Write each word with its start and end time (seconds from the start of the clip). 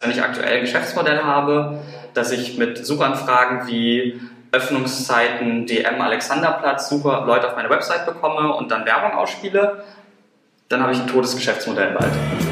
Wenn 0.00 0.12
ich 0.12 0.22
aktuell 0.22 0.56
ein 0.56 0.60
Geschäftsmodell 0.62 1.22
habe, 1.22 1.78
dass 2.14 2.32
ich 2.32 2.56
mit 2.56 2.86
Suchanfragen 2.86 3.66
wie 3.66 4.18
Öffnungszeiten, 4.50 5.66
DM, 5.66 6.00
Alexanderplatz, 6.00 6.88
Suche 6.88 7.22
Leute 7.26 7.48
auf 7.48 7.54
meine 7.54 7.68
Website 7.68 8.06
bekomme 8.06 8.54
und 8.54 8.70
dann 8.70 8.86
Werbung 8.86 9.12
ausspiele, 9.12 9.84
dann 10.70 10.82
habe 10.82 10.92
ich 10.92 11.00
ein 11.00 11.06
totes 11.06 11.36
Geschäftsmodell 11.36 11.92
bald. 11.92 12.49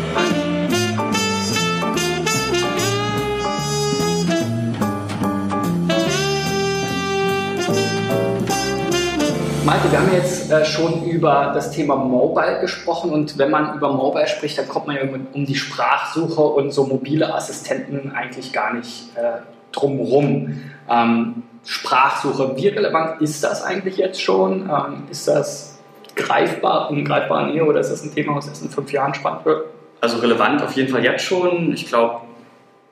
Malte, 9.69 9.93
wir 9.93 10.01
haben 10.01 10.15
jetzt 10.15 10.51
äh, 10.51 10.65
schon 10.65 11.05
über 11.05 11.51
das 11.53 11.73
Thema 11.73 11.95
Mobile 11.95 12.59
gesprochen 12.63 13.11
und 13.11 13.37
wenn 13.37 13.51
man 13.51 13.77
über 13.77 13.93
Mobile 13.93 14.27
spricht, 14.27 14.57
dann 14.57 14.67
kommt 14.67 14.87
man 14.87 14.97
ja 14.97 15.03
um 15.35 15.45
die 15.45 15.57
Sprachsuche 15.57 16.41
und 16.41 16.71
so 16.73 16.87
mobile 16.87 17.35
Assistenten 17.35 18.13
eigentlich 18.13 18.55
gar 18.55 18.73
nicht 18.73 19.15
äh, 19.15 19.43
drumherum. 19.73 20.63
Ähm, 20.89 21.43
Sprachsuche, 21.67 22.57
wie 22.57 22.69
relevant 22.69 23.21
ist 23.21 23.45
das 23.45 23.63
eigentlich 23.63 23.99
jetzt 23.99 24.23
schon? 24.23 24.71
Ähm, 24.71 25.03
ist 25.11 25.29
das 25.29 25.79
greifbar, 26.17 26.91
in 26.91 27.05
greifbarer 27.05 27.49
Nähe 27.49 27.63
oder 27.63 27.81
ist 27.81 27.91
das 27.91 28.03
ein 28.03 28.15
Thema, 28.15 28.37
was 28.37 28.49
erst 28.49 28.63
in 28.63 28.71
fünf 28.71 28.91
Jahren 28.91 29.13
spannend 29.13 29.45
wird? 29.45 29.67
Also 30.01 30.17
relevant 30.21 30.63
auf 30.63 30.73
jeden 30.77 30.91
Fall 30.91 31.05
jetzt 31.05 31.25
schon. 31.25 31.75
Ich 31.75 31.87
glaube, 31.87 32.23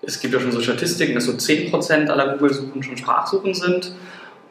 es 0.03 0.21
gibt 0.21 0.35
ja 0.35 0.41
schon 0.41 0.53
so 0.53 0.61
Statistiken, 0.61 1.15
dass 1.15 1.25
so 1.25 1.33
10% 1.33 2.11
aller 2.11 2.35
Google-Suchen 2.35 2.83
schon 2.83 2.99
Sprachsuchen 2.99 3.55
sind. 3.55 3.95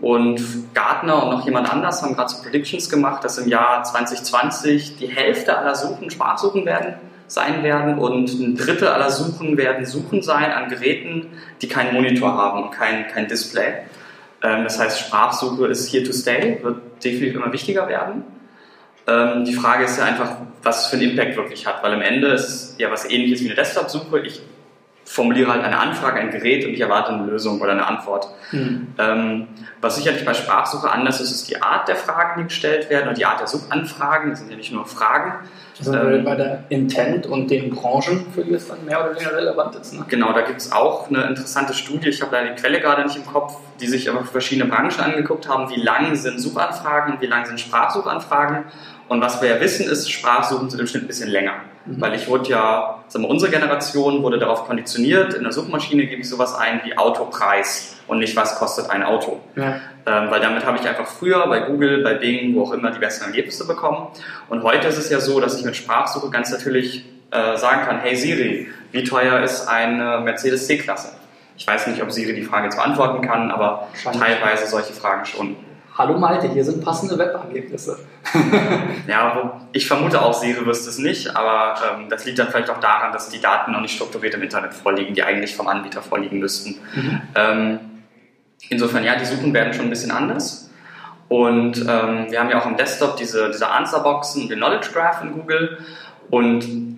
Und 0.01 0.73
Gartner 0.73 1.23
und 1.23 1.29
noch 1.31 1.45
jemand 1.45 1.71
anders 1.71 2.01
haben 2.01 2.15
gerade 2.15 2.29
so 2.29 2.41
Predictions 2.41 2.89
gemacht, 2.89 3.23
dass 3.23 3.37
im 3.37 3.47
Jahr 3.47 3.83
2020 3.83 4.97
die 4.97 5.07
Hälfte 5.07 5.57
aller 5.57 5.75
Suchen 5.75 6.11
Sprachsuchen 6.11 6.65
werden, 6.65 6.95
sein 7.27 7.63
werden 7.63 7.97
und 7.97 8.27
ein 8.33 8.55
Drittel 8.55 8.87
aller 8.87 9.09
Suchen 9.09 9.57
werden 9.57 9.85
Suchen 9.85 10.21
sein 10.21 10.51
an 10.51 10.69
Geräten, 10.69 11.27
die 11.61 11.67
keinen 11.67 11.93
Monitor 11.93 12.33
haben 12.33 12.69
kein, 12.71 13.07
kein 13.07 13.27
Display. 13.27 13.73
Ähm, 14.43 14.63
das 14.63 14.79
heißt, 14.79 14.99
Sprachsuche 14.99 15.67
ist 15.67 15.91
here 15.91 16.03
to 16.03 16.13
stay, 16.13 16.59
wird 16.61 17.03
definitiv 17.03 17.35
immer 17.35 17.51
wichtiger 17.51 17.87
werden. 17.87 18.23
Ähm, 19.07 19.45
die 19.45 19.53
Frage 19.53 19.85
ist 19.85 19.97
ja 19.97 20.05
einfach, 20.05 20.37
was 20.61 20.83
es 20.83 20.87
für 20.87 20.97
einen 20.97 21.11
Impact 21.11 21.35
wirklich 21.35 21.65
hat, 21.65 21.83
weil 21.83 21.93
am 21.93 22.01
Ende 22.01 22.27
ist 22.27 22.75
ja 22.79 22.91
was 22.91 23.09
ähnliches 23.09 23.41
wie 23.41 23.45
eine 23.45 23.55
Desktop-Suche. 23.55 24.19
Ich 24.19 24.41
formuliere 25.05 25.51
halt 25.51 25.63
eine 25.63 25.79
Anfrage, 25.79 26.19
ein 26.19 26.31
Gerät 26.31 26.65
und 26.65 26.73
ich 26.73 26.81
erwarte 26.81 27.13
eine 27.13 27.25
Lösung 27.25 27.61
oder 27.61 27.71
eine 27.71 27.85
Antwort. 27.85 28.27
Mhm. 28.51 28.87
Ähm, 28.97 29.47
was 29.79 29.97
sicherlich 29.97 30.25
bei 30.25 30.33
Sprachsuche 30.33 30.89
anders 30.89 31.21
ist, 31.21 31.31
ist 31.31 31.47
die 31.47 31.61
Art 31.61 31.87
der 31.87 31.95
Fragen, 31.95 32.41
die 32.41 32.47
gestellt 32.47 32.89
werden 32.89 33.09
und 33.09 33.17
die 33.17 33.25
Art 33.25 33.39
der 33.39 33.47
Suchanfragen. 33.47 34.31
Das 34.31 34.39
sind 34.39 34.49
ja 34.49 34.57
nicht 34.57 34.73
nur 34.73 34.85
Fragen. 34.85 35.47
Also 35.77 35.93
ähm, 35.93 36.23
bei 36.23 36.35
der 36.35 36.63
Intent 36.69 37.27
und 37.27 37.51
den 37.51 37.69
Branchen, 37.69 38.25
für 38.33 38.43
die 38.43 38.53
es 38.53 38.67
dann 38.67 38.83
mehr 38.83 38.99
oder 38.99 39.13
weniger 39.13 39.35
relevant 39.35 39.75
ist. 39.75 39.93
Ne? 39.93 40.05
Genau, 40.07 40.33
da 40.33 40.41
gibt 40.41 40.59
es 40.59 40.71
auch 40.71 41.09
eine 41.09 41.23
interessante 41.25 41.73
Studie, 41.73 42.09
ich 42.09 42.21
habe 42.21 42.35
leider 42.35 42.53
die 42.53 42.61
Quelle 42.61 42.79
gerade 42.79 43.03
nicht 43.03 43.17
im 43.17 43.25
Kopf, 43.25 43.57
die 43.79 43.87
sich 43.87 44.09
aber 44.09 44.23
verschiedene 44.23 44.69
Branchen 44.69 45.01
angeguckt 45.01 45.47
haben, 45.47 45.69
wie 45.69 45.79
lang 45.79 46.15
sind 46.15 46.39
Suchanfragen, 46.39 47.19
wie 47.19 47.27
lang 47.27 47.45
sind 47.45 47.59
Sprachsuchanfragen. 47.59 48.63
Und 49.07 49.21
was 49.21 49.41
wir 49.41 49.49
ja 49.49 49.59
wissen, 49.59 49.87
ist, 49.87 50.09
Sprachsuchen 50.09 50.69
sind 50.69 50.79
im 50.79 50.87
Schnitt 50.87 51.03
ein 51.03 51.07
bisschen 51.07 51.29
länger. 51.29 51.53
Mhm. 51.85 52.01
Weil 52.01 52.15
ich 52.15 52.27
wurde 52.27 52.49
ja, 52.49 53.03
sagen 53.07 53.25
wir, 53.25 53.29
unsere 53.29 53.51
Generation 53.51 54.23
wurde 54.23 54.39
darauf 54.39 54.65
konditioniert, 54.65 55.33
in 55.33 55.43
der 55.43 55.51
Suchmaschine 55.51 56.05
gebe 56.05 56.21
ich 56.21 56.29
sowas 56.29 56.55
ein 56.55 56.81
wie 56.83 56.97
Autopreis 56.97 57.97
und 58.07 58.19
nicht, 58.19 58.35
was 58.35 58.57
kostet 58.57 58.89
ein 58.89 59.03
Auto. 59.03 59.39
Ja. 59.55 59.79
Ähm, 60.05 60.29
weil 60.29 60.39
damit 60.39 60.65
habe 60.65 60.77
ich 60.77 60.87
einfach 60.87 61.07
früher 61.07 61.45
bei 61.47 61.61
Google, 61.61 62.03
bei 62.03 62.15
Bing, 62.15 62.55
wo 62.55 62.63
auch 62.63 62.71
immer 62.71 62.91
die 62.91 62.99
besten 62.99 63.25
Ergebnisse 63.25 63.65
bekommen. 63.67 64.07
Und 64.49 64.63
heute 64.63 64.87
ist 64.87 64.97
es 64.97 65.09
ja 65.09 65.19
so, 65.19 65.39
dass 65.39 65.57
ich 65.59 65.65
mit 65.65 65.75
Sprachsuche 65.75 66.29
ganz 66.29 66.51
natürlich 66.51 67.05
äh, 67.31 67.57
sagen 67.57 67.85
kann, 67.85 67.99
hey 67.99 68.15
Siri, 68.15 68.67
wie 68.91 69.03
teuer 69.03 69.41
ist 69.41 69.67
eine 69.67 70.21
Mercedes 70.21 70.67
C-Klasse? 70.67 71.13
Ich 71.57 71.65
weiß 71.65 71.87
nicht, 71.87 72.01
ob 72.01 72.11
Siri 72.11 72.35
die 72.35 72.43
Frage 72.43 72.65
jetzt 72.65 72.75
beantworten 72.75 73.25
kann, 73.25 73.49
aber 73.49 73.87
teilweise 74.03 74.67
solche 74.67 74.93
Fragen 74.93 75.25
schon. 75.25 75.55
Hallo 75.97 76.17
Malte, 76.17 76.49
hier 76.49 76.65
sind 76.65 76.83
passende 76.83 77.17
Webergebnisse. 77.17 77.97
ja, 79.07 79.61
ich 79.71 79.87
vermute 79.87 80.21
auch, 80.21 80.33
Siri 80.33 80.65
wüsste 80.65 80.89
es 80.89 80.97
nicht, 80.97 81.33
aber 81.33 81.75
ähm, 81.89 82.09
das 82.09 82.25
liegt 82.25 82.37
dann 82.37 82.49
vielleicht 82.49 82.69
auch 82.69 82.81
daran, 82.81 83.13
dass 83.13 83.29
die 83.29 83.39
Daten 83.39 83.71
noch 83.71 83.79
nicht 83.79 83.95
strukturiert 83.95 84.33
im 84.33 84.41
Internet 84.41 84.73
vorliegen, 84.73 85.15
die 85.15 85.23
eigentlich 85.23 85.55
vom 85.55 85.69
Anbieter 85.69 86.01
vorliegen 86.01 86.39
müssten. 86.39 86.81
Mhm. 86.95 87.21
Ähm, 87.35 87.79
insofern, 88.67 89.05
ja, 89.05 89.15
die 89.15 89.23
Suchen 89.23 89.53
werden 89.53 89.73
schon 89.73 89.85
ein 89.85 89.89
bisschen 89.89 90.11
anders. 90.11 90.69
Und 91.29 91.77
ähm, 91.87 92.27
wir 92.29 92.41
haben 92.41 92.49
ja 92.49 92.59
auch 92.59 92.65
am 92.65 92.75
Desktop 92.75 93.15
diese, 93.15 93.49
diese 93.49 93.69
Answerboxen 93.69 94.43
und 94.43 94.49
den 94.49 94.57
Knowledge 94.59 94.89
Graph 94.91 95.23
in 95.23 95.31
Google. 95.31 95.77
Und 96.29 96.94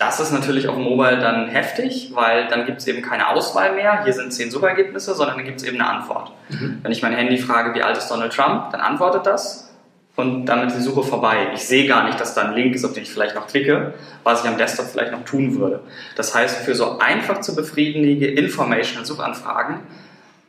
das 0.00 0.18
ist 0.18 0.32
natürlich 0.32 0.66
auf 0.66 0.76
dem 0.76 0.84
Mobile 0.84 1.18
dann 1.18 1.48
heftig, 1.48 2.12
weil 2.14 2.48
dann 2.48 2.64
gibt 2.64 2.78
es 2.78 2.86
eben 2.86 3.02
keine 3.02 3.28
Auswahl 3.28 3.74
mehr. 3.74 4.02
Hier 4.02 4.14
sind 4.14 4.32
zehn 4.32 4.50
Suchergebnisse, 4.50 5.14
sondern 5.14 5.36
dann 5.36 5.44
gibt 5.44 5.60
es 5.60 5.66
eben 5.66 5.78
eine 5.78 5.90
Antwort. 5.90 6.32
Mhm. 6.48 6.78
Wenn 6.82 6.90
ich 6.90 7.02
mein 7.02 7.12
Handy 7.12 7.36
frage, 7.36 7.74
wie 7.74 7.82
alt 7.82 7.98
ist 7.98 8.08
Donald 8.08 8.32
Trump, 8.32 8.70
dann 8.70 8.80
antwortet 8.80 9.26
das 9.26 9.70
und 10.16 10.46
dann 10.46 10.66
ist 10.66 10.78
die 10.78 10.80
Suche 10.80 11.02
vorbei. 11.02 11.48
Ich 11.52 11.66
sehe 11.66 11.86
gar 11.86 12.06
nicht, 12.06 12.18
dass 12.18 12.32
da 12.32 12.44
ein 12.44 12.54
Link 12.54 12.74
ist, 12.74 12.86
auf 12.86 12.94
den 12.94 13.02
ich 13.02 13.12
vielleicht 13.12 13.34
noch 13.34 13.46
klicke, 13.46 13.92
was 14.24 14.42
ich 14.42 14.48
am 14.48 14.56
Desktop 14.56 14.86
vielleicht 14.86 15.12
noch 15.12 15.26
tun 15.26 15.58
würde. 15.58 15.80
Das 16.16 16.34
heißt, 16.34 16.64
für 16.64 16.74
so 16.74 16.98
einfach 16.98 17.42
zu 17.42 17.54
befriedigende 17.54 18.26
Informational 18.26 19.04
Suchanfragen 19.04 19.80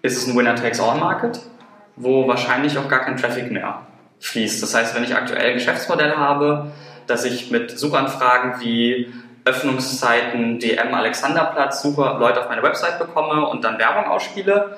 ist 0.01 0.15
es 0.15 0.27
ein 0.27 0.37
Winner-Takes-All-Market, 0.37 1.41
wo 1.97 2.25
wahrscheinlich 2.25 2.77
auch 2.77 2.87
gar 2.87 2.99
kein 2.99 3.17
Traffic 3.17 3.51
mehr 3.51 3.81
fließt. 4.21 4.63
Das 4.63 4.73
heißt, 4.73 4.95
wenn 4.95 5.03
ich 5.03 5.13
aktuell 5.13 5.49
ein 5.49 5.53
Geschäftsmodell 5.55 6.15
habe, 6.15 6.71
dass 7.07 7.25
ich 7.25 7.51
mit 7.51 7.77
Suchanfragen 7.77 8.61
wie 8.61 9.11
Öffnungszeiten, 9.45 10.59
DM, 10.59 10.93
Alexanderplatz, 10.93 11.81
super 11.81 12.17
Leute 12.19 12.41
auf 12.41 12.49
meine 12.49 12.63
Website 12.63 12.99
bekomme 12.99 13.47
und 13.47 13.63
dann 13.63 13.79
Werbung 13.79 14.05
ausspiele, 14.05 14.77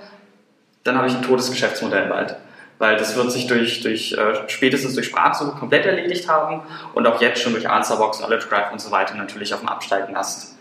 dann 0.83 0.97
habe 0.97 1.07
ich 1.07 1.15
ein 1.15 1.21
totes 1.21 1.49
Geschäftsmodell 1.49 2.07
bald. 2.07 2.37
Weil 2.79 2.97
das 2.97 3.15
wird 3.15 3.31
sich 3.31 3.47
durch, 3.47 3.81
durch 3.81 4.13
äh, 4.13 4.47
spätestens 4.47 4.95
durch 4.95 5.05
Sprachsuche 5.05 5.51
komplett 5.57 5.85
erledigt 5.85 6.27
haben 6.27 6.63
und 6.93 7.07
auch 7.07 7.21
jetzt 7.21 7.41
schon 7.41 7.53
durch 7.53 7.69
Answerbox, 7.69 8.17
Knowledge 8.17 8.47
Graph 8.49 8.71
und 8.71 8.81
so 8.81 8.91
weiter 8.91 9.15
natürlich 9.15 9.53
auf 9.53 9.59
dem 9.59 9.69
absteigenden 9.69 10.15
Ast 10.15 10.57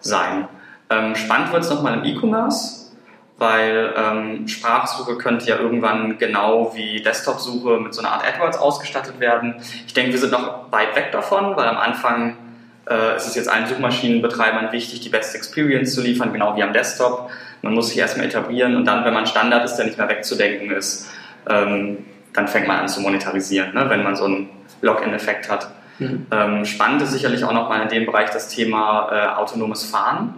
sein. 0.00 0.48
Ähm, 0.88 1.14
spannend 1.16 1.52
wird 1.52 1.64
es 1.64 1.70
nochmal 1.70 1.94
im 1.94 2.04
E-Commerce, 2.04 2.92
weil 3.38 3.92
ähm, 3.96 4.48
Sprachsuche 4.48 5.18
könnte 5.18 5.46
ja 5.46 5.56
irgendwann 5.56 6.16
genau 6.18 6.72
wie 6.74 7.02
Desktop-Suche 7.02 7.80
mit 7.80 7.92
so 7.92 8.00
einer 8.00 8.12
Art 8.12 8.24
AdWords 8.26 8.58
ausgestattet 8.58 9.18
werden. 9.18 9.56
Ich 9.86 9.92
denke, 9.92 10.12
wir 10.12 10.18
sind 10.18 10.32
noch 10.32 10.70
weit 10.72 10.94
weg 10.94 11.10
davon, 11.12 11.56
weil 11.56 11.68
am 11.68 11.76
Anfang 11.76 12.36
äh, 12.86 13.14
es 13.16 13.26
ist 13.26 13.36
jetzt 13.36 13.48
allen 13.48 13.66
Suchmaschinenbetreibern 13.66 14.72
wichtig, 14.72 15.00
die 15.00 15.08
beste 15.08 15.36
Experience 15.36 15.94
zu 15.94 16.02
liefern, 16.02 16.32
genau 16.32 16.56
wie 16.56 16.62
am 16.62 16.72
Desktop. 16.72 17.30
Man 17.62 17.74
muss 17.74 17.88
sich 17.88 17.98
erstmal 17.98 18.26
etablieren 18.26 18.76
und 18.76 18.84
dann, 18.84 19.04
wenn 19.04 19.14
man 19.14 19.26
Standard 19.26 19.64
ist, 19.64 19.74
der 19.74 19.86
nicht 19.86 19.98
mehr 19.98 20.08
wegzudenken 20.08 20.70
ist, 20.70 21.10
ähm, 21.48 21.98
dann 22.32 22.48
fängt 22.48 22.68
man 22.68 22.78
an 22.78 22.88
zu 22.88 23.00
monetarisieren, 23.00 23.74
ne, 23.74 23.86
wenn 23.88 24.02
man 24.02 24.14
so 24.14 24.24
einen 24.24 24.50
Login-Effekt 24.82 25.50
hat. 25.50 25.68
Mhm. 25.98 26.26
Ähm, 26.30 26.64
spannend 26.64 27.02
ist 27.02 27.12
sicherlich 27.12 27.42
auch 27.44 27.52
nochmal 27.52 27.82
in 27.82 27.88
dem 27.88 28.06
Bereich 28.06 28.30
das 28.30 28.48
Thema 28.48 29.08
äh, 29.10 29.36
autonomes 29.36 29.84
Fahren, 29.84 30.34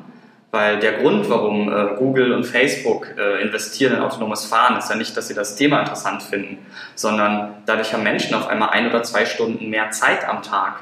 weil 0.53 0.79
der 0.79 0.93
Grund, 0.93 1.29
warum 1.29 1.71
äh, 1.71 1.97
Google 1.97 2.33
und 2.33 2.45
Facebook 2.45 3.09
äh, 3.19 3.43
investieren 3.43 3.97
in 3.97 4.01
autonomes 4.01 4.47
Fahren, 4.47 4.79
ist 4.79 4.89
ja 4.89 4.97
nicht, 4.97 5.17
dass 5.17 5.29
sie 5.29 5.35
das 5.35 5.57
Thema 5.57 5.81
interessant 5.81 6.23
finden, 6.23 6.59
sondern 6.95 7.57
dadurch 7.67 7.93
haben 7.93 8.05
Menschen 8.05 8.35
auf 8.35 8.49
einmal 8.49 8.71
ein 8.71 8.89
oder 8.89 9.03
zwei 9.03 9.27
Stunden 9.27 9.69
mehr 9.69 9.91
Zeit 9.91 10.27
am 10.27 10.43
Tag 10.43 10.77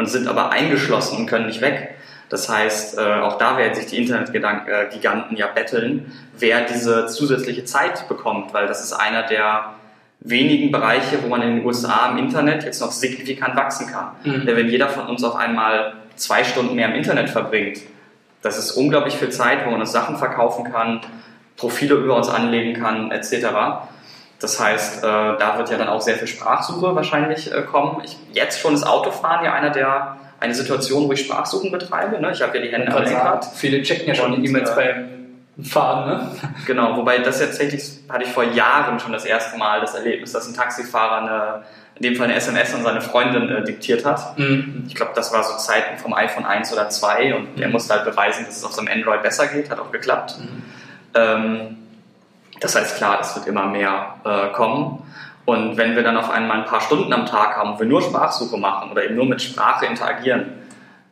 und 0.00 0.06
sind 0.06 0.26
aber 0.26 0.50
eingeschlossen 0.50 1.18
und 1.18 1.26
können 1.26 1.46
nicht 1.46 1.60
weg. 1.60 1.94
Das 2.30 2.48
heißt, 2.48 2.96
äh, 2.96 3.20
auch 3.20 3.38
da 3.38 3.58
werden 3.58 3.74
sich 3.74 3.86
die 3.86 3.98
Internetgiganten 3.98 5.36
ja 5.36 5.46
betteln, 5.48 6.10
wer 6.38 6.62
diese 6.62 7.06
zusätzliche 7.06 7.64
Zeit 7.64 8.08
bekommt, 8.08 8.54
weil 8.54 8.66
das 8.66 8.82
ist 8.82 8.92
einer 8.92 9.24
der 9.24 9.74
wenigen 10.20 10.70
Bereiche, 10.72 11.22
wo 11.22 11.28
man 11.28 11.42
in 11.42 11.56
den 11.56 11.66
USA 11.66 12.10
im 12.10 12.18
Internet 12.18 12.64
jetzt 12.64 12.80
noch 12.80 12.92
signifikant 12.92 13.56
wachsen 13.56 13.88
kann. 13.88 14.12
Mhm. 14.24 14.46
Denn 14.46 14.56
wenn 14.56 14.68
jeder 14.68 14.88
von 14.88 15.06
uns 15.06 15.22
auf 15.22 15.36
einmal 15.36 15.94
zwei 16.16 16.44
Stunden 16.44 16.74
mehr 16.74 16.88
im 16.88 16.94
Internet 16.94 17.28
verbringt, 17.28 17.80
das 18.42 18.58
ist 18.58 18.72
unglaublich 18.72 19.14
viel 19.14 19.30
Zeit, 19.30 19.66
wo 19.66 19.70
man 19.70 19.80
uns 19.80 19.92
Sachen 19.92 20.16
verkaufen 20.16 20.72
kann, 20.72 21.00
Profile 21.56 21.96
über 21.96 22.16
uns 22.16 22.28
anlegen 22.28 22.80
kann, 22.80 23.10
etc. 23.10 23.48
Das 24.40 24.58
heißt, 24.58 25.04
äh, 25.04 25.06
da 25.06 25.58
wird 25.58 25.70
ja 25.70 25.76
dann 25.76 25.88
auch 25.88 26.00
sehr 26.00 26.16
viel 26.16 26.26
Sprachsuche 26.26 26.94
wahrscheinlich 26.96 27.52
äh, 27.52 27.62
kommen. 27.62 28.02
Ich, 28.04 28.16
jetzt 28.32 28.58
schon 28.58 28.74
ist 28.74 28.84
Autofahren 28.84 29.44
ja 29.44 29.52
einer 29.52 29.70
der 29.70 30.16
eine 30.40 30.54
Situation, 30.54 31.06
wo 31.06 31.12
ich 31.12 31.20
Sprachsuchen 31.26 31.70
betreibe. 31.70 32.20
Ne? 32.20 32.32
Ich 32.32 32.40
habe 32.40 32.56
ja 32.56 32.64
die 32.64 32.72
Hände 32.72 32.90
am 32.90 33.04
Lenkrad. 33.04 33.44
Viele 33.54 33.82
checken 33.82 34.08
ja 34.08 34.14
schon 34.14 34.40
die 34.40 34.48
E-Mails 34.48 34.70
äh, 34.70 34.74
beim 34.74 35.64
Fahren. 35.64 36.08
Ne? 36.08 36.30
Genau, 36.66 36.96
wobei 36.96 37.18
das 37.18 37.38
tatsächlich 37.38 38.00
hatte 38.08 38.24
ich 38.24 38.30
vor 38.30 38.44
Jahren 38.44 38.98
schon 38.98 39.12
das 39.12 39.26
erste 39.26 39.58
Mal 39.58 39.82
das 39.82 39.94
Erlebnis, 39.94 40.32
dass 40.32 40.48
ein 40.48 40.54
Taxifahrer 40.54 41.18
eine, 41.18 41.64
in 41.96 42.02
dem 42.02 42.16
Fall 42.16 42.28
eine 42.28 42.36
SMS 42.36 42.74
an 42.74 42.82
seine 42.82 43.02
Freundin 43.02 43.50
äh, 43.50 43.62
diktiert 43.62 44.06
hat. 44.06 44.38
Mhm. 44.38 44.84
Ich 44.88 44.94
glaube, 44.94 45.12
das 45.14 45.30
war 45.34 45.44
so 45.44 45.58
Zeiten 45.58 45.98
vom 45.98 46.14
iPhone 46.14 46.46
1 46.46 46.72
oder 46.72 46.88
2 46.88 47.34
und 47.34 47.56
mhm. 47.56 47.62
er 47.62 47.68
musste 47.68 47.92
halt 47.92 48.06
beweisen, 48.06 48.46
dass 48.46 48.56
es 48.56 48.64
auf 48.64 48.72
seinem 48.72 48.88
Android 48.88 49.22
besser 49.22 49.46
geht, 49.48 49.68
hat 49.68 49.78
auch 49.78 49.92
geklappt. 49.92 50.36
Mhm. 50.38 50.62
Ähm, 51.12 51.76
das 52.60 52.76
heißt, 52.76 52.96
klar, 52.96 53.18
es 53.20 53.34
wird 53.34 53.46
immer 53.46 53.66
mehr 53.66 54.16
äh, 54.24 54.52
kommen. 54.52 55.02
Und 55.46 55.76
wenn 55.76 55.96
wir 55.96 56.02
dann 56.02 56.16
auf 56.16 56.30
einmal 56.30 56.58
ein 56.58 56.66
paar 56.66 56.80
Stunden 56.80 57.12
am 57.12 57.26
Tag 57.26 57.56
haben, 57.56 57.74
wo 57.74 57.80
wir 57.80 57.86
nur 57.86 58.02
Sprachsuche 58.02 58.56
machen 58.56 58.90
oder 58.90 59.04
eben 59.04 59.16
nur 59.16 59.26
mit 59.26 59.42
Sprache 59.42 59.86
interagieren, 59.86 60.52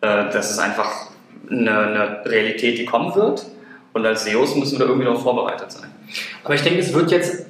äh, 0.00 0.30
das 0.30 0.50
ist 0.50 0.58
einfach 0.58 1.08
eine, 1.50 1.70
eine 1.70 2.24
Realität, 2.24 2.78
die 2.78 2.84
kommen 2.84 3.14
wird. 3.14 3.46
Und 3.94 4.06
als 4.06 4.24
SEOs 4.24 4.54
müssen 4.54 4.78
wir 4.78 4.80
da 4.80 4.84
irgendwie 4.84 5.08
noch 5.08 5.20
vorbereitet 5.20 5.72
sein. 5.72 5.90
Aber 6.44 6.54
ich 6.54 6.62
denke, 6.62 6.80
es 6.80 6.92
wird 6.92 7.10
jetzt 7.10 7.46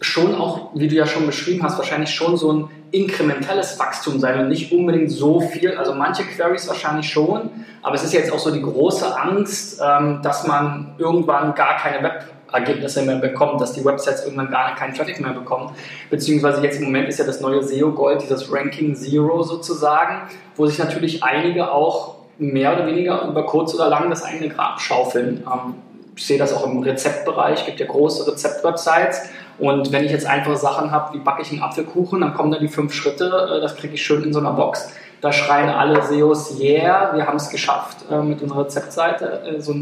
schon 0.00 0.34
auch, 0.34 0.70
wie 0.74 0.88
du 0.88 0.94
ja 0.94 1.06
schon 1.06 1.26
beschrieben 1.26 1.62
hast, 1.62 1.78
wahrscheinlich 1.78 2.10
schon 2.10 2.36
so 2.36 2.52
ein 2.52 2.70
inkrementelles 2.90 3.78
Wachstum 3.78 4.18
sein 4.18 4.40
und 4.40 4.48
nicht 4.48 4.72
unbedingt 4.72 5.10
so 5.10 5.40
viel. 5.40 5.76
Also 5.76 5.94
manche 5.94 6.24
Queries 6.24 6.68
wahrscheinlich 6.68 7.10
schon, 7.10 7.50
aber 7.82 7.94
es 7.94 8.02
ist 8.02 8.12
jetzt 8.12 8.32
auch 8.32 8.38
so 8.38 8.50
die 8.50 8.62
große 8.62 9.18
Angst, 9.18 9.80
ähm, 9.84 10.20
dass 10.22 10.46
man 10.46 10.94
irgendwann 10.98 11.54
gar 11.54 11.76
keine 11.76 12.02
Webergebnisse 12.48 13.02
mehr 13.02 13.16
bekommt, 13.16 13.60
dass 13.60 13.72
die 13.72 13.84
Websites 13.84 14.24
irgendwann 14.24 14.50
gar 14.50 14.74
keinen 14.74 14.94
Traffic 14.94 15.20
mehr 15.20 15.32
bekommen. 15.32 15.70
Beziehungsweise 16.10 16.62
jetzt 16.62 16.78
im 16.78 16.86
Moment 16.86 17.08
ist 17.08 17.18
ja 17.18 17.24
das 17.24 17.40
neue 17.40 17.62
SEO 17.62 17.92
Gold, 17.92 18.22
dieses 18.22 18.52
Ranking 18.52 18.94
Zero 18.94 19.42
sozusagen, 19.42 20.22
wo 20.56 20.66
sich 20.66 20.78
natürlich 20.78 21.22
einige 21.22 21.70
auch 21.70 22.16
mehr 22.38 22.74
oder 22.74 22.86
weniger 22.86 23.26
über 23.26 23.44
kurz 23.46 23.74
oder 23.74 23.88
lang 23.88 24.10
das 24.10 24.22
eigene 24.22 24.48
Grab 24.48 24.80
schaufeln. 24.80 25.44
Ähm, 25.46 25.74
ich 26.16 26.26
sehe 26.26 26.38
das 26.38 26.52
auch 26.52 26.66
im 26.66 26.80
Rezeptbereich, 26.80 27.60
es 27.60 27.66
gibt 27.66 27.80
ja 27.80 27.86
große 27.86 28.30
Rezeptwebsites. 28.30 29.28
Und 29.58 29.92
wenn 29.92 30.04
ich 30.04 30.12
jetzt 30.12 30.26
einfache 30.26 30.56
Sachen 30.56 30.90
habe, 30.90 31.14
wie 31.14 31.20
backe 31.20 31.42
ich 31.42 31.50
einen 31.50 31.62
Apfelkuchen, 31.62 32.20
dann 32.20 32.34
kommen 32.34 32.52
da 32.52 32.58
die 32.58 32.68
fünf 32.68 32.92
Schritte, 32.92 33.26
äh, 33.56 33.60
das 33.60 33.76
kriege 33.76 33.94
ich 33.94 34.04
schön 34.04 34.22
in 34.22 34.32
so 34.32 34.40
einer 34.40 34.52
Box. 34.52 34.92
Da 35.20 35.32
schreien 35.32 35.68
alle 35.68 36.00
SEOs, 36.02 36.60
yeah, 36.60 37.12
wir 37.12 37.26
haben 37.26 37.36
es 37.36 37.50
geschafft, 37.50 38.04
äh, 38.10 38.22
mit 38.22 38.40
unserer 38.40 38.64
Rezeptseite 38.64 39.42
äh, 39.42 39.60
so, 39.60 39.74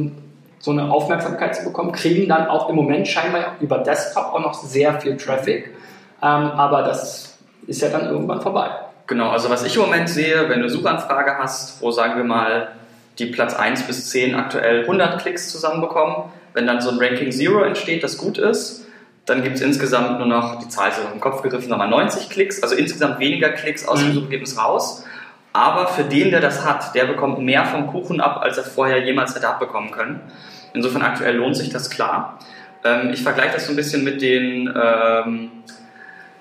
so, 0.66 0.72
eine 0.72 0.90
Aufmerksamkeit 0.90 1.54
zu 1.54 1.64
bekommen, 1.64 1.92
kriegen 1.92 2.28
dann 2.28 2.48
auch 2.48 2.68
im 2.68 2.74
Moment 2.74 3.06
scheinbar 3.06 3.54
über 3.60 3.78
Desktop 3.78 4.34
auch 4.34 4.40
noch 4.40 4.52
sehr 4.52 5.00
viel 5.00 5.16
Traffic. 5.16 5.70
Ähm, 6.20 6.28
aber 6.28 6.82
das 6.82 7.38
ist 7.68 7.80
ja 7.82 7.88
dann 7.88 8.06
irgendwann 8.06 8.40
vorbei. 8.40 8.70
Genau, 9.06 9.30
also 9.30 9.48
was 9.48 9.64
ich 9.64 9.76
im 9.76 9.82
Moment 9.82 10.08
sehe, 10.08 10.48
wenn 10.48 10.58
du 10.58 10.66
eine 10.66 10.68
Suchanfrage 10.68 11.38
hast, 11.38 11.80
wo 11.80 11.92
sagen 11.92 12.16
wir 12.16 12.24
mal 12.24 12.72
die 13.20 13.26
Platz 13.26 13.54
1 13.54 13.84
bis 13.84 14.10
10 14.10 14.34
aktuell 14.34 14.80
100 14.80 15.20
Klicks 15.20 15.52
zusammenbekommen, 15.52 16.16
wenn 16.52 16.66
dann 16.66 16.80
so 16.80 16.90
ein 16.90 16.98
Ranking 16.98 17.30
Zero 17.30 17.62
entsteht, 17.62 18.02
das 18.02 18.18
gut 18.18 18.36
ist, 18.36 18.86
dann 19.24 19.44
gibt 19.44 19.56
es 19.56 19.62
insgesamt 19.62 20.18
nur 20.18 20.26
noch, 20.26 20.58
die 20.58 20.68
Zahl 20.68 20.90
ist 20.90 21.00
im 21.12 21.20
Kopf 21.20 21.42
gegriffen, 21.42 21.68
nochmal 21.68 21.88
90 21.88 22.28
Klicks, 22.28 22.62
also 22.62 22.74
insgesamt 22.74 23.20
weniger 23.20 23.50
Klicks 23.50 23.86
aus 23.86 24.00
dem 24.00 24.08
mhm. 24.08 24.14
Suchergebnis 24.14 24.58
raus. 24.58 25.04
Aber 25.52 25.86
für 25.88 26.04
den, 26.04 26.32
der 26.32 26.40
das 26.40 26.64
hat, 26.66 26.94
der 26.94 27.04
bekommt 27.04 27.38
mehr 27.38 27.64
vom 27.64 27.86
Kuchen 27.86 28.20
ab, 28.20 28.40
als 28.42 28.58
er 28.58 28.64
vorher 28.64 29.04
jemals 29.04 29.34
hätte 29.34 29.48
abbekommen 29.48 29.90
können. 29.90 30.20
Insofern 30.76 31.02
aktuell 31.02 31.36
lohnt 31.36 31.56
sich 31.56 31.70
das 31.70 31.88
klar. 31.88 32.38
Ähm, 32.84 33.10
ich 33.12 33.22
vergleiche 33.22 33.54
das 33.54 33.66
so 33.66 33.72
ein 33.72 33.76
bisschen 33.76 34.04
mit 34.04 34.20
den, 34.20 34.72
ähm, 34.76 35.50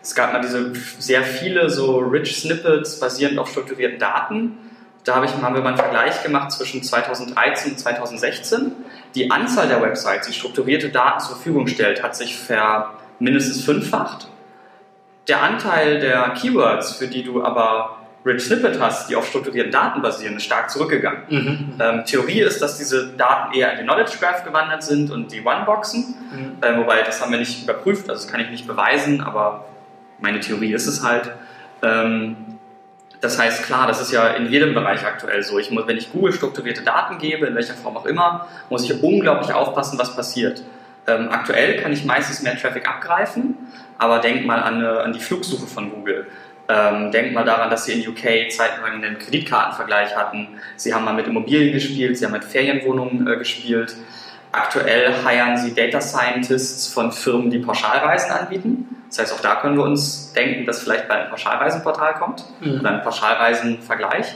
es 0.02 0.14
gab 0.14 0.34
mal 0.34 0.42
diese 0.42 0.74
sehr 1.00 1.24
viele 1.24 1.70
so 1.70 1.98
Rich 1.98 2.42
Snippets 2.42 3.00
basierend 3.00 3.40
auf 3.40 3.50
strukturierten 3.50 3.98
Daten. 3.98 4.58
Da 5.06 5.16
habe 5.16 5.26
ich, 5.26 5.32
haben 5.32 5.56
wir 5.56 5.62
mal 5.62 5.70
einen 5.70 5.78
Vergleich 5.78 6.22
gemacht 6.22 6.52
zwischen 6.52 6.84
2013 6.84 7.72
und 7.72 7.80
2016. 7.80 8.74
Die 9.16 9.32
Anzahl 9.32 9.70
der 9.70 9.82
Websites, 9.82 10.28
die 10.28 10.34
strukturierte 10.34 10.90
Daten 10.90 11.22
zur 11.22 11.36
Verfügung 11.36 11.68
stellt, 11.68 12.04
hat 12.04 12.16
sich 12.16 12.36
ver 12.36 12.92
mindestens 13.20 13.64
fünffacht. 13.64 14.28
Der 15.30 15.42
Anteil 15.42 16.00
der 16.00 16.30
Keywords, 16.32 16.94
für 16.94 17.08
die 17.08 17.24
du 17.24 17.44
aber 17.44 17.95
Rich 18.26 18.46
Snippet 18.46 18.80
hast, 18.80 19.10
die 19.10 19.16
auf 19.16 19.28
strukturierten 19.28 19.72
Daten 19.72 20.02
basieren, 20.02 20.36
ist 20.38 20.44
stark 20.44 20.72
zurückgegangen. 20.72 21.22
Mhm. 21.30 21.74
Ähm, 21.80 22.06
Theorie 22.06 22.42
ist, 22.42 22.60
dass 22.62 22.78
diese 22.78 23.10
Daten 23.10 23.54
eher 23.54 23.72
in 23.72 23.78
den 23.78 23.86
Knowledge 23.86 24.18
Graph 24.20 24.44
gewandert 24.44 24.84
sind 24.84 25.12
und 25.12 25.32
die 25.32 25.42
One-Boxen. 25.42 26.16
Mhm. 26.32 26.58
Äh, 26.62 26.78
wobei, 26.78 27.04
das 27.04 27.22
haben 27.22 27.32
wir 27.32 27.38
nicht 27.38 27.64
überprüft, 27.64 28.10
also 28.10 28.24
das 28.24 28.32
kann 28.32 28.42
ich 28.42 28.50
nicht 28.50 28.68
beweisen, 28.68 29.22
aber 29.22 29.66
meine 30.20 30.40
Theorie 30.40 30.74
ist 30.74 30.88
es 30.88 31.04
halt. 31.04 31.32
Ähm, 31.84 32.36
das 33.22 33.40
heißt, 33.40 33.64
klar, 33.64 33.88
das 33.88 34.02
ist 34.02 34.12
ja 34.12 34.28
in 34.30 34.48
jedem 34.48 34.74
Bereich 34.74 35.06
aktuell 35.06 35.42
so. 35.44 35.60
Ich 35.60 35.72
muss, 35.72 35.88
wenn 35.88 35.98
ich 35.98 36.12
Google 36.12 36.34
strukturierte 36.34 36.84
Daten 36.84 37.18
gebe, 37.18 37.46
in 37.46 37.56
welcher 37.56 37.74
Form 37.74 37.96
auch 37.98 38.06
immer, 38.06 38.48
muss 38.70 38.84
ich 38.84 39.04
unglaublich 39.04 39.54
aufpassen, 39.54 39.98
was 40.00 40.16
passiert. 40.16 40.64
Ähm, 41.08 41.30
aktuell 41.32 41.82
kann 41.82 41.92
ich 41.92 42.06
meistens 42.06 42.42
mehr 42.42 42.58
Traffic 42.58 42.88
abgreifen, 42.88 43.56
aber 43.98 44.20
denk 44.20 44.46
mal 44.46 44.62
an, 44.62 44.76
eine, 44.76 45.00
an 45.02 45.14
die 45.14 45.20
Flugsuche 45.20 45.68
von 45.68 45.92
Google. 45.92 46.28
Ähm, 46.68 47.12
denk 47.12 47.34
mal 47.34 47.46
daran, 47.46 47.70
dass 47.70 47.86
sie 47.86 48.02
in 48.02 48.10
UK 48.10 48.52
zeitlang 48.52 49.04
einen 49.04 49.20
Kreditkartenvergleich 49.20 50.16
hatten. 50.16 50.48
Sie 50.76 50.94
haben 50.94 51.06
mal 51.06 51.14
mit 51.14 51.28
Immobilien 51.28 51.74
gespielt, 51.74 52.18
sie 52.18 52.26
haben 52.26 52.32
mit 52.32 52.44
Ferienwohnungen 52.44 53.28
äh, 53.28 53.38
gespielt. 53.38 53.96
Aktuell 54.52 55.14
heiern 55.24 55.58
sie 55.58 55.76
Data 55.76 56.02
Scientists 56.02 56.92
von 56.92 57.12
Firmen, 57.12 57.52
die 57.52 57.60
Pauschalreisen 57.60 58.32
anbieten. 58.32 58.88
Das 59.10 59.20
heißt, 59.20 59.34
auch 59.34 59.42
da 59.42 59.56
können 59.56 59.78
wir 59.78 59.84
uns 59.84 60.34
denken, 60.34 60.66
dass 60.66 60.82
vielleicht 60.82 61.08
bald 61.08 61.26
ein 61.26 61.30
Pauschalreisenportal 61.30 62.16
kommt 62.16 62.46
mhm. 62.62 62.80
oder 62.80 62.90
ein 62.92 63.04
Pauschalreisenvergleich. 63.04 64.36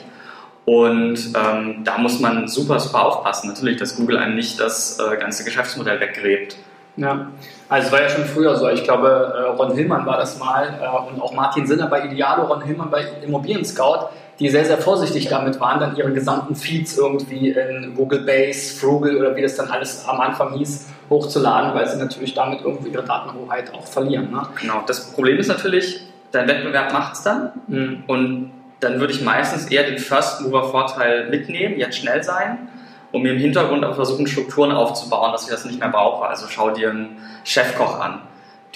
Und 0.65 1.33
ähm, 1.35 1.83
da 1.83 1.97
muss 1.97 2.19
man 2.19 2.47
super, 2.47 2.79
super 2.79 3.05
aufpassen. 3.05 3.47
Natürlich, 3.47 3.77
dass 3.77 3.95
Google 3.95 4.17
einem 4.17 4.35
nicht 4.35 4.59
das 4.59 4.99
äh, 4.99 5.17
ganze 5.17 5.43
Geschäftsmodell 5.43 5.99
weggräbt. 5.99 6.57
Ja, 6.99 7.27
also 7.69 7.87
es 7.87 7.91
war 7.91 8.01
ja 8.01 8.09
schon 8.09 8.25
früher 8.25 8.55
so. 8.55 8.69
Ich 8.69 8.83
glaube, 8.83 9.33
äh, 9.35 9.41
Ron 9.57 9.75
Hillmann 9.75 10.05
war 10.05 10.17
das 10.17 10.37
mal 10.37 10.79
äh, 10.81 11.11
und 11.11 11.21
auch 11.21 11.33
Martin 11.33 11.65
Sinner 11.65 11.87
bei 11.87 12.05
Idealo, 12.05 12.43
Ron 12.43 12.63
Hillmann 12.63 12.89
bei 12.89 13.05
Immobilien 13.23 13.65
Scout 13.65 14.09
die 14.39 14.47
sehr, 14.47 14.65
sehr 14.65 14.77
vorsichtig 14.77 15.27
damit 15.27 15.59
waren, 15.59 15.79
dann 15.79 15.95
ihre 15.97 16.13
gesamten 16.13 16.55
Feeds 16.55 16.97
irgendwie 16.97 17.49
in 17.49 17.93
Google 17.95 18.21
Base, 18.21 18.79
Frugal 18.79 19.17
oder 19.17 19.35
wie 19.35 19.41
das 19.41 19.55
dann 19.55 19.69
alles 19.69 20.05
am 20.07 20.19
Anfang 20.21 20.53
hieß, 20.53 20.87
hochzuladen, 21.09 21.73
weil 21.73 21.87
sie 21.87 21.97
natürlich 21.97 22.33
damit 22.33 22.61
irgendwie 22.61 22.89
ihre 22.89 23.03
Datenhoheit 23.03 23.73
auch 23.73 23.85
verlieren. 23.85 24.31
Ne? 24.31 24.43
Genau, 24.59 24.83
das 24.87 25.11
Problem 25.11 25.37
ist 25.37 25.47
natürlich, 25.47 26.01
dein 26.31 26.47
Wettbewerb 26.47 26.93
macht 26.93 27.15
es 27.15 27.23
dann 27.23 27.51
mhm. 27.67 28.03
und 28.07 28.51
dann 28.79 29.01
würde 29.01 29.11
ich 29.11 29.21
meistens 29.21 29.65
eher 29.69 29.83
den 29.83 29.97
First-Mover-Vorteil 29.97 31.29
mitnehmen, 31.29 31.77
jetzt 31.77 31.97
schnell 31.97 32.23
sein, 32.23 32.69
um 33.11 33.23
mir 33.23 33.33
im 33.33 33.39
Hintergrund 33.39 33.83
auch 33.85 33.95
versuchen, 33.95 34.27
Strukturen 34.27 34.71
aufzubauen, 34.71 35.31
dass 35.31 35.43
ich 35.43 35.49
das 35.49 35.65
nicht 35.65 35.79
mehr 35.79 35.89
brauche. 35.89 36.27
Also 36.27 36.47
schau 36.49 36.71
dir 36.71 36.91
einen 36.91 37.17
Chefkoch 37.43 37.99
an, 37.99 38.21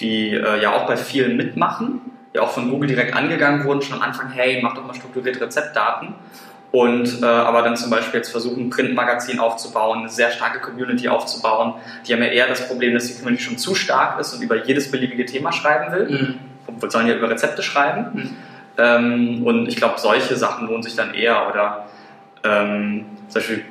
die 0.00 0.30
äh, 0.30 0.62
ja 0.62 0.74
auch 0.74 0.86
bei 0.86 0.96
vielen 0.96 1.36
mitmachen 1.36 2.00
ja 2.34 2.42
auch 2.42 2.50
von 2.50 2.68
Google 2.68 2.88
direkt 2.88 3.14
angegangen 3.14 3.64
wurden, 3.64 3.80
schon 3.80 3.96
am 3.96 4.02
Anfang, 4.02 4.30
hey, 4.30 4.60
mach 4.60 4.74
doch 4.74 4.84
mal 4.84 4.94
strukturierte 4.94 5.40
Rezeptdaten. 5.40 6.14
Und 6.72 7.22
äh, 7.22 7.24
aber 7.24 7.62
dann 7.62 7.76
zum 7.76 7.88
Beispiel 7.88 8.18
jetzt 8.18 8.30
versuchen, 8.30 8.66
ein 8.66 8.70
Printmagazin 8.70 9.38
aufzubauen, 9.38 10.00
eine 10.00 10.08
sehr 10.08 10.32
starke 10.32 10.58
Community 10.58 11.08
aufzubauen. 11.08 11.74
Die 12.04 12.12
haben 12.12 12.20
ja 12.20 12.28
eher 12.28 12.48
das 12.48 12.66
Problem, 12.66 12.94
dass 12.94 13.06
die 13.06 13.14
Community 13.14 13.44
schon 13.44 13.58
zu 13.58 13.76
stark 13.76 14.18
ist 14.18 14.34
und 14.34 14.42
über 14.42 14.64
jedes 14.64 14.90
beliebige 14.90 15.24
Thema 15.24 15.52
schreiben 15.52 15.92
will. 15.92 16.10
Mhm. 16.10 16.90
Sollen 16.90 17.06
ja 17.06 17.14
über 17.14 17.30
Rezepte 17.30 17.62
schreiben. 17.62 18.06
Mhm. 18.12 18.36
Ähm, 18.76 19.46
und 19.46 19.68
ich 19.68 19.76
glaube, 19.76 20.00
solche 20.00 20.34
Sachen 20.34 20.66
lohnen 20.66 20.82
sich 20.82 20.96
dann 20.96 21.14
eher. 21.14 21.48
Oder 21.48 21.86
ähm, 22.42 23.06
zum 23.28 23.34
Beispiel 23.34 23.64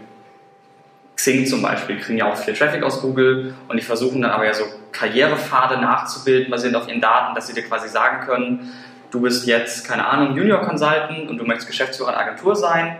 Xing 1.15 1.45
zum 1.45 1.61
Beispiel 1.61 1.97
kriegen 1.99 2.17
ja 2.17 2.31
auch 2.31 2.35
viel 2.35 2.53
Traffic 2.53 2.83
aus 2.83 3.01
Google 3.01 3.53
und 3.67 3.77
die 3.77 3.83
versuchen 3.83 4.21
dann 4.21 4.31
aber 4.31 4.45
ja 4.45 4.53
so 4.53 4.63
Karrierepfade 4.91 5.79
nachzubilden, 5.79 6.49
basierend 6.49 6.77
auf 6.77 6.87
ihren 6.87 7.01
Daten, 7.01 7.35
dass 7.35 7.47
sie 7.47 7.53
dir 7.53 7.63
quasi 7.63 7.87
sagen 7.87 8.25
können, 8.25 8.71
du 9.11 9.21
bist 9.21 9.45
jetzt, 9.45 9.87
keine 9.87 10.07
Ahnung, 10.07 10.35
Junior 10.35 10.61
Consultant 10.61 11.29
und 11.29 11.37
du 11.37 11.45
möchtest 11.45 11.67
Geschäftsführer 11.67 12.09
einer 12.09 12.19
Agentur 12.19 12.55
sein. 12.55 12.97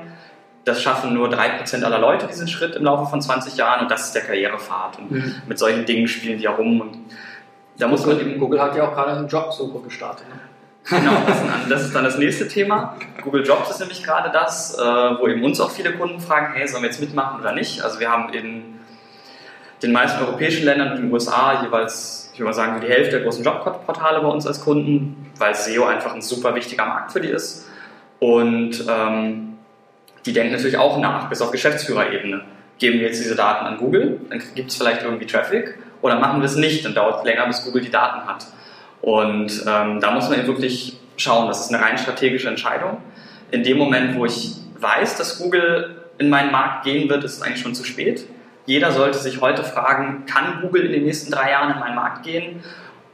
Das 0.63 0.81
schaffen 0.81 1.13
nur 1.13 1.29
3% 1.29 1.83
aller 1.83 1.99
Leute 1.99 2.27
diesen 2.27 2.47
Schritt 2.47 2.75
im 2.75 2.83
Laufe 2.83 3.09
von 3.09 3.21
20 3.21 3.57
Jahren 3.57 3.81
und 3.81 3.91
das 3.91 4.05
ist 4.05 4.15
der 4.15 4.21
Karrierepfad. 4.21 4.99
Und 4.99 5.11
mhm. 5.11 5.35
mit 5.47 5.59
solchen 5.59 5.85
Dingen 5.85 6.07
spielen 6.07 6.37
die 6.37 6.43
ja 6.43 6.51
rum. 6.51 6.79
Und 6.79 6.97
da 7.77 7.87
muss 7.87 8.03
Google, 8.03 8.17
man 8.17 8.29
eben, 8.29 8.39
Google 8.39 8.61
hat 8.61 8.75
ja 8.75 8.87
auch 8.87 8.93
gerade 8.93 9.11
eine 9.17 9.27
Jobsuche 9.27 9.79
gestartet. 9.83 10.27
Ne? 10.29 10.35
Genau, 10.89 11.13
das 11.25 11.37
ist, 11.37 11.47
das 11.69 11.81
ist, 11.83 11.95
dann 11.95 12.03
das 12.03 12.17
nächste 12.17 12.47
Thema. 12.47 12.97
Google 13.21 13.45
Jobs 13.45 13.69
ist 13.69 13.79
nämlich 13.79 14.03
gerade 14.03 14.31
das, 14.31 14.77
äh, 14.77 14.81
wo 14.81 15.27
eben 15.27 15.43
uns 15.43 15.61
auch 15.61 15.71
viele 15.71 15.93
Kunden 15.93 16.19
fragen, 16.19 16.53
hey, 16.53 16.67
sollen 16.67 16.83
wir 16.83 16.89
jetzt 16.89 16.99
mitmachen 16.99 17.39
oder 17.39 17.53
nicht? 17.53 17.81
Also 17.81 17.99
wir 18.01 18.11
haben 18.11 18.33
in 18.33 18.79
den 19.81 19.91
meisten 19.93 20.21
europäischen 20.21 20.65
Ländern 20.65 20.91
und 20.91 20.97
den 20.97 21.11
USA 21.11 21.63
jeweils, 21.63 22.31
ich 22.33 22.39
würde 22.39 22.49
mal 22.49 22.53
sagen, 22.53 22.81
die 22.81 22.87
Hälfte 22.87 23.11
der 23.11 23.21
großen 23.21 23.43
Jobportale 23.43 24.21
bei 24.21 24.27
uns 24.27 24.45
als 24.45 24.61
Kunden, 24.61 25.31
weil 25.37 25.55
SEO 25.55 25.85
einfach 25.85 26.13
ein 26.13 26.21
super 26.21 26.53
wichtiger 26.55 26.85
Markt 26.85 27.13
für 27.13 27.21
die 27.21 27.29
ist. 27.29 27.67
Und 28.19 28.85
ähm, 28.89 29.57
die 30.25 30.33
denken 30.33 30.53
natürlich 30.53 30.77
auch 30.77 30.97
nach, 30.99 31.29
bis 31.29 31.41
auf 31.41 31.51
Geschäftsführerebene. 31.51 32.41
Geben 32.77 32.99
wir 32.99 33.07
jetzt 33.07 33.21
diese 33.21 33.35
Daten 33.35 33.65
an 33.65 33.77
Google, 33.77 34.19
dann 34.29 34.41
gibt 34.55 34.71
es 34.71 34.77
vielleicht 34.77 35.03
irgendwie 35.03 35.25
Traffic, 35.25 35.77
oder 36.01 36.19
machen 36.19 36.41
wir 36.41 36.45
es 36.45 36.55
nicht, 36.55 36.83
dann 36.83 36.93
dauert 36.93 37.19
es 37.19 37.23
länger, 37.25 37.45
bis 37.47 37.63
Google 37.63 37.81
die 37.81 37.91
Daten 37.91 38.27
hat. 38.27 38.45
Und 39.03 39.65
ähm, 39.67 39.99
da 39.99 40.11
muss 40.11 40.29
man 40.29 40.39
eben 40.39 40.47
wirklich 40.47 40.97
schauen, 41.17 41.49
das 41.49 41.65
ist 41.65 41.73
eine 41.73 41.83
rein 41.83 41.97
strategische 41.97 42.47
Entscheidung. 42.47 42.99
In 43.51 43.61
dem 43.61 43.77
Moment, 43.77 44.15
wo 44.15 44.25
ich 44.25 44.53
weiß, 44.79 45.17
dass 45.17 45.39
Google 45.39 46.05
in 46.19 46.29
meinen 46.29 46.53
Markt 46.53 46.85
gehen 46.85 47.09
wird, 47.09 47.21
ist 47.25 47.33
es 47.33 47.41
eigentlich 47.41 47.61
schon 47.61 47.75
zu 47.75 47.83
spät. 47.83 48.25
Jeder 48.65 48.93
sollte 48.93 49.17
sich 49.17 49.41
heute 49.41 49.65
fragen, 49.65 50.25
kann 50.25 50.61
Google 50.61 50.85
in 50.85 50.93
den 50.93 51.03
nächsten 51.03 51.33
drei 51.33 51.51
Jahren 51.51 51.73
in 51.73 51.79
meinen 51.81 51.95
Markt 51.95 52.23
gehen? 52.23 52.63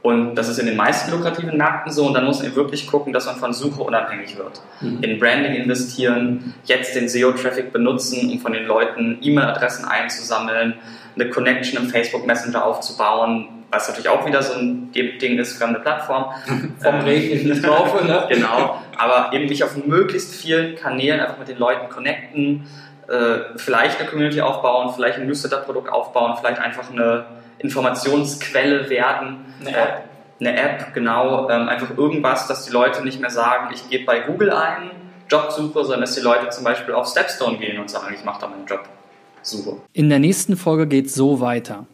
Und 0.02 0.34
das 0.34 0.48
ist 0.48 0.58
in 0.58 0.66
den 0.66 0.76
meisten 0.76 1.10
lukrativen 1.10 1.56
Märkten 1.56 1.92
so. 1.92 2.06
Und 2.06 2.14
dann 2.14 2.24
muss 2.24 2.42
man 2.42 2.54
wirklich 2.56 2.86
gucken, 2.86 3.12
dass 3.12 3.26
man 3.26 3.36
von 3.36 3.52
Suche 3.52 3.82
unabhängig 3.82 4.36
wird. 4.38 4.62
Mhm. 4.80 5.02
In 5.02 5.18
Branding 5.18 5.54
investieren, 5.54 6.54
jetzt 6.64 6.94
den 6.94 7.08
SEO-Traffic 7.08 7.72
benutzen, 7.72 8.30
um 8.30 8.38
von 8.38 8.52
den 8.52 8.66
Leuten 8.66 9.18
E-Mail-Adressen 9.20 9.84
einzusammeln, 9.84 10.74
eine 11.14 11.28
Connection 11.28 11.82
im 11.82 11.90
Facebook 11.90 12.26
Messenger 12.26 12.64
aufzubauen, 12.64 13.48
was 13.70 13.88
natürlich 13.88 14.08
auch 14.08 14.26
wieder 14.26 14.42
so 14.42 14.54
ein 14.54 14.90
Ding 14.92 15.38
ist, 15.38 15.58
fremde 15.58 15.80
Plattform. 15.80 16.26
Vom 16.80 17.00
Regen 17.00 17.40
in 17.40 17.54
die 17.54 17.60
Taufe, 17.60 18.04
ne? 18.04 18.26
genau. 18.30 18.80
Aber 18.96 19.32
eben 19.34 19.48
mich 19.48 19.62
auf 19.64 19.76
möglichst 19.84 20.34
vielen 20.34 20.76
Kanälen 20.76 21.20
einfach 21.20 21.38
mit 21.38 21.48
den 21.48 21.58
Leuten 21.58 21.88
connecten, 21.88 22.66
äh, 23.10 23.58
vielleicht 23.58 24.00
eine 24.00 24.08
Community 24.08 24.40
aufbauen, 24.40 24.92
vielleicht 24.94 25.18
ein 25.18 25.26
Newsletter-Produkt 25.26 25.90
aufbauen, 25.90 26.36
vielleicht 26.38 26.60
einfach 26.60 26.90
eine 26.90 27.26
Informationsquelle 27.58 28.88
werden. 28.88 29.44
Eine 29.60 29.76
App. 29.76 30.02
Äh, 30.40 30.48
eine 30.48 30.58
App, 30.58 30.94
genau. 30.94 31.50
Ähm, 31.50 31.68
einfach 31.68 31.96
irgendwas, 31.98 32.46
dass 32.46 32.64
die 32.64 32.72
Leute 32.72 33.04
nicht 33.04 33.20
mehr 33.20 33.30
sagen, 33.30 33.74
ich 33.74 33.90
gebe 33.90 34.04
bei 34.04 34.20
Google 34.20 34.52
ein, 34.52 34.90
Jobsuche, 35.28 35.82
sondern 35.84 36.02
dass 36.02 36.14
die 36.14 36.22
Leute 36.22 36.48
zum 36.50 36.64
Beispiel 36.64 36.94
auf 36.94 37.06
Stepstone 37.08 37.58
gehen 37.58 37.78
und 37.78 37.90
sagen, 37.90 38.14
ich 38.14 38.24
mache 38.24 38.40
da 38.40 38.46
meinen 38.48 38.66
Jobsuche. 38.66 39.80
In 39.92 40.08
der 40.08 40.18
nächsten 40.18 40.56
Folge 40.56 40.86
geht 40.86 41.06
es 41.06 41.14
so 41.14 41.40
weiter. 41.40 41.86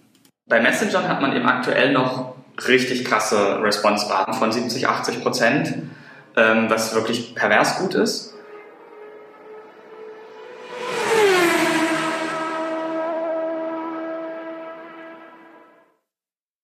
Bei 0.48 0.60
Messengern 0.60 1.08
hat 1.08 1.20
man 1.20 1.34
eben 1.34 1.46
aktuell 1.46 1.92
noch 1.92 2.36
richtig 2.68 3.04
krasse 3.04 3.60
Response-Raten 3.62 4.34
von 4.34 4.52
70, 4.52 4.86
80 4.88 5.22
Prozent, 5.22 5.74
ähm, 6.36 6.66
was 6.68 6.94
wirklich 6.94 7.34
pervers 7.34 7.78
gut 7.78 7.94
ist. 7.94 8.35